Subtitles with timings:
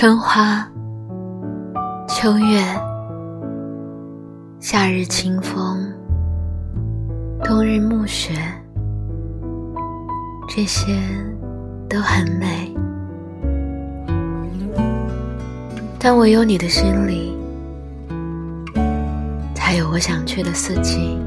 [0.00, 0.66] 春花、
[2.08, 2.58] 秋月、
[4.58, 5.92] 夏日清风、
[7.44, 8.32] 冬日暮雪，
[10.48, 10.96] 这些
[11.86, 12.74] 都很美。
[15.98, 17.36] 但唯有你的心里，
[19.54, 21.18] 才有我想去的四季。